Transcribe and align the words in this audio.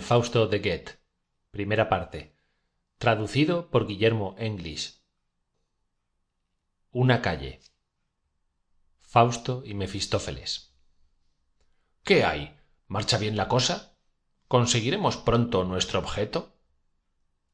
fausto 0.00 0.48
de 0.48 0.58
goethe. 0.58 0.98
Una 6.90 7.22
calle. 7.22 7.60
Fausto 8.98 9.62
y 9.64 9.74
mefistófeles. 9.74 10.74
Qué 12.02 12.24
hay 12.24 12.58
marcha 12.88 13.16
bien 13.16 13.36
la 13.36 13.46
cosa 13.46 13.96
conseguiremos 14.48 15.16
pronto 15.16 15.62
nuestro 15.62 16.00
objeto 16.00 16.58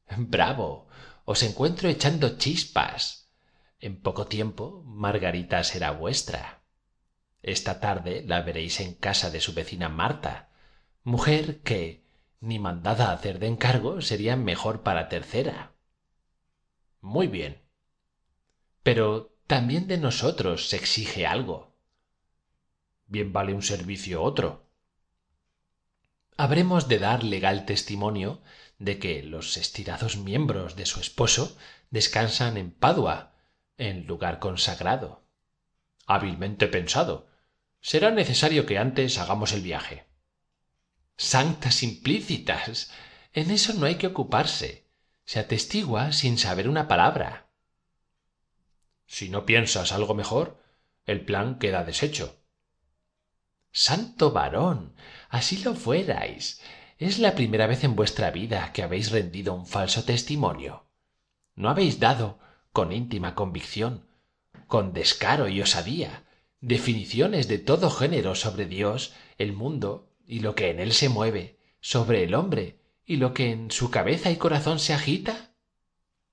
bravo. 0.17 0.87
Os 1.25 1.43
encuentro 1.43 1.87
echando 1.87 2.37
chispas. 2.37 3.31
En 3.79 4.01
poco 4.01 4.25
tiempo 4.25 4.81
margarita 4.87 5.63
será 5.63 5.91
vuestra. 5.91 6.63
Esta 7.43 7.79
tarde 7.79 8.23
la 8.25 8.41
veréis 8.41 8.79
en 8.79 8.95
casa 8.95 9.29
de 9.29 9.39
su 9.39 9.53
vecina 9.53 9.87
marta 9.87 10.49
mujer 11.03 11.61
que 11.61 12.01
ni 12.39 12.59
mandada 12.59 13.11
hacer 13.11 13.39
de 13.39 13.47
encargo 13.47 14.01
sería 14.01 14.35
mejor 14.35 14.83
para 14.83 15.09
tercera. 15.09 15.73
Muy 17.01 17.27
bien. 17.27 17.61
Pero 18.83 19.35
también 19.47 19.87
de 19.87 19.97
nosotros 19.97 20.69
se 20.69 20.77
exige 20.77 21.25
algo. 21.25 21.75
Bien 23.05 23.33
vale 23.33 23.53
un 23.53 23.61
servicio 23.61 24.23
otro. 24.23 24.69
Habremos 26.37 26.87
de 26.87 26.99
dar 26.99 27.23
legal 27.23 27.65
testimonio 27.65 28.41
de 28.79 28.97
que 28.97 29.23
los 29.23 29.57
estirados 29.57 30.17
miembros 30.17 30.75
de 30.75 30.85
su 30.85 30.99
esposo 30.99 31.57
descansan 31.91 32.57
en 32.57 32.71
padua 32.71 33.33
en 33.77 34.07
lugar 34.07 34.39
consagrado. 34.39 35.23
Hábilmente 36.07 36.67
pensado. 36.67 37.27
Será 37.81 38.11
necesario 38.11 38.65
que 38.65 38.77
antes 38.77 39.17
hagamos 39.17 39.51
el 39.51 39.61
viaje 39.61 40.12
sancta 41.17 41.71
simplicitas 41.71 42.91
en 43.33 43.51
eso 43.51 43.73
no 43.73 43.85
hay 43.85 43.95
que 43.95 44.07
ocuparse. 44.07 44.87
Se 45.25 45.39
atestigua 45.39 46.11
sin 46.11 46.37
saber 46.37 46.69
una 46.69 46.87
palabra. 46.87 47.49
Si 49.05 49.29
no 49.29 49.45
piensas 49.45 49.91
algo 49.91 50.13
mejor 50.13 50.61
el 51.05 51.25
plan 51.25 51.59
queda 51.59 51.83
deshecho. 51.83 52.39
Santo 53.71 54.31
varón 54.31 54.95
así 55.29 55.57
lo 55.63 55.75
fuerais. 55.75 56.61
Es 56.99 57.19
la 57.19 57.35
primera 57.35 57.67
vez 57.67 57.83
en 57.83 57.95
vuestra 57.95 58.31
vida 58.31 58.71
que 58.71 58.83
habéis 58.83 59.11
rendido 59.11 59.53
un 59.53 59.65
falso 59.65 60.03
testimonio. 60.03 60.85
No 61.55 61.69
habéis 61.69 61.99
dado 61.99 62.39
con 62.71 62.91
íntima 62.91 63.35
convicción 63.35 64.07
con 64.67 64.93
descaro 64.93 65.49
y 65.49 65.61
osadía 65.61 66.23
definiciones 66.59 67.47
de 67.47 67.59
todo 67.59 67.91
género 67.91 68.33
sobre 68.33 68.65
dios 68.65 69.13
el 69.37 69.53
mundo 69.53 70.12
y 70.25 70.39
lo 70.39 70.55
que 70.55 70.69
en 70.69 70.79
él 70.79 70.93
se 70.93 71.09
mueve 71.09 71.59
sobre 71.79 72.23
el 72.23 72.33
hombre 72.33 72.79
y 73.05 73.17
lo 73.17 73.33
que 73.33 73.51
en 73.51 73.71
su 73.71 73.91
cabeza 73.91 74.31
y 74.31 74.37
corazón 74.37 74.79
se 74.79 74.93
agita 74.93 75.53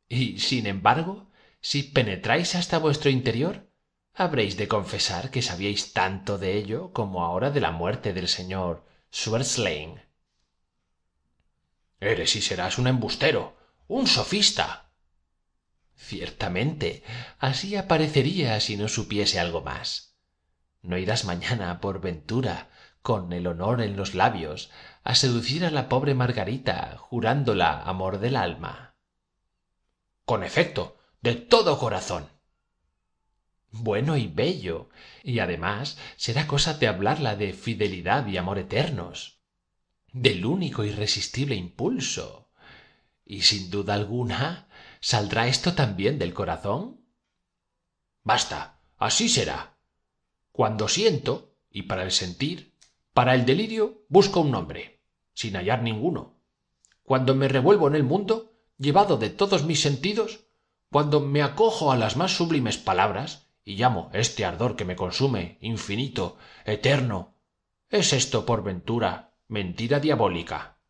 y 0.08 0.38
sin 0.38 0.66
embargo 0.66 1.30
si 1.60 1.82
penetráis 1.82 2.54
hasta 2.54 2.78
vuestro 2.78 3.10
interior 3.10 3.68
habréis 4.14 4.56
de 4.56 4.68
confesar 4.68 5.30
que 5.30 5.42
sabíais 5.42 5.92
tanto 5.92 6.38
de 6.38 6.56
ello 6.56 6.92
como 6.92 7.24
ahora 7.24 7.50
de 7.50 7.60
la 7.60 7.70
muerte 7.70 8.12
del 8.12 8.28
señor 8.28 8.86
schwerzlein 9.12 10.02
eres 12.00 12.36
y 12.36 12.42
serás 12.42 12.78
un 12.78 12.86
embustero 12.86 13.60
un 13.90 14.06
sofista. 14.06 14.92
Ciertamente 15.96 17.02
así 17.40 17.74
aparecería 17.74 18.60
si 18.60 18.76
no 18.76 18.86
supiese 18.86 19.40
algo 19.40 19.62
más. 19.62 20.14
No 20.80 20.96
irás 20.96 21.24
mañana 21.24 21.80
por 21.80 22.00
ventura 22.00 22.69
con 23.02 23.32
el 23.32 23.46
honor 23.46 23.80
en 23.80 23.96
los 23.96 24.14
labios 24.14 24.70
á 25.02 25.14
seducir 25.14 25.64
á 25.64 25.70
la 25.70 25.88
pobre 25.88 26.14
margarita 26.14 26.96
jurándola 26.98 27.82
amor 27.82 28.18
del 28.18 28.36
alma. 28.36 28.94
Con 30.24 30.44
efecto 30.44 30.98
de 31.22 31.34
todo 31.34 31.78
corazón. 31.78 32.28
Bueno 33.70 34.16
y 34.16 34.26
bello 34.26 34.90
y 35.22 35.38
además 35.38 35.96
será 36.16 36.46
cosa 36.46 36.74
de 36.74 36.88
hablarla 36.88 37.36
de 37.36 37.52
fidelidad 37.52 38.26
y 38.26 38.36
amor 38.36 38.58
eternos 38.58 39.40
del 40.12 40.44
único 40.44 40.84
irresistible 40.84 41.54
impulso. 41.54 42.50
Y 43.24 43.42
sin 43.42 43.70
duda 43.70 43.94
alguna 43.94 44.68
saldrá 45.00 45.46
esto 45.46 45.74
también 45.74 46.18
del 46.18 46.34
corazón 46.34 47.00
basta 48.22 48.80
así 48.98 49.28
será. 49.28 49.78
Cuando 50.52 50.88
siento 50.88 51.56
y 51.70 51.82
para 51.82 52.02
el 52.02 52.10
sentir 52.10 52.69
para 53.12 53.34
el 53.34 53.44
delirio 53.44 54.04
busco 54.08 54.40
un 54.40 54.50
nombre 54.50 55.00
sin 55.34 55.54
hallar 55.54 55.82
ninguno. 55.82 56.36
Cuando 57.02 57.34
me 57.34 57.48
revuelvo 57.48 57.88
en 57.88 57.94
el 57.94 58.04
mundo 58.04 58.52
llevado 58.78 59.16
de 59.16 59.30
todos 59.30 59.64
mis 59.64 59.80
sentidos 59.80 60.46
cuando 60.90 61.20
me 61.20 61.42
acojo 61.42 61.92
a 61.92 61.96
las 61.96 62.16
más 62.16 62.36
sublimes 62.36 62.78
palabras 62.78 63.48
y 63.64 63.76
llamo 63.76 64.10
este 64.12 64.44
ardor 64.44 64.76
que 64.76 64.84
me 64.84 64.96
consume 64.96 65.58
infinito 65.60 66.36
eterno 66.64 67.34
es 67.88 68.12
esto 68.12 68.46
por 68.46 68.62
ventura 68.62 69.34
mentira 69.48 70.00
diabólica 70.00 70.80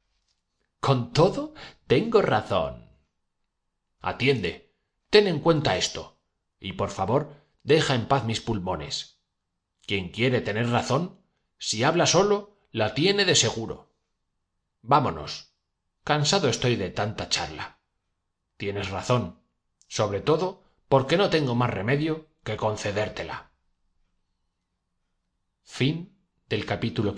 con 0.81 1.13
todo 1.13 1.55
tengo 1.87 2.23
razón. 2.23 2.89
Atiende 4.01 4.75
ten 5.11 5.27
en 5.27 5.41
cuenta 5.41 5.77
esto 5.77 6.19
y 6.59 6.73
por 6.73 6.91
favor 6.91 7.35
deja 7.63 7.95
en 7.95 8.09
paz 8.09 8.25
mis 8.25 8.41
pulmones. 8.41 9.21
Quien 9.83 10.09
quiere 10.09 10.41
tener 10.41 10.69
razón 10.71 11.20
si 11.61 11.85
habla 11.85 12.07
solo 12.07 12.57
la 12.73 12.95
tiene 12.95 13.25
de 13.27 13.37
seguro. 13.37 13.93
Vámonos. 14.81 15.53
Cansado 16.03 16.49
estoy 16.49 16.77
de 16.77 16.89
tanta 16.89 17.29
charla. 17.29 17.79
Tienes 18.57 18.89
razón. 18.89 19.39
Sobre 19.87 20.21
todo 20.21 20.65
porque 20.89 21.19
no 21.19 21.29
tengo 21.29 21.55
más 21.55 21.71
remedio 21.71 22.29
que 22.43 22.57
concedértela. 22.57 23.53
Capítulo 26.67 27.15